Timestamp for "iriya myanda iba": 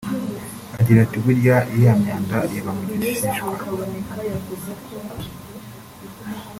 1.71-2.71